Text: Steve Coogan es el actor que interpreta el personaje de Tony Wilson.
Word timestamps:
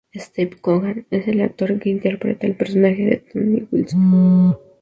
Steve 0.15 0.57
Coogan 0.59 1.05
es 1.11 1.27
el 1.27 1.41
actor 1.41 1.77
que 1.77 1.91
interpreta 1.91 2.47
el 2.47 2.55
personaje 2.55 3.05
de 3.05 3.17
Tony 3.17 3.67
Wilson. 3.71 4.57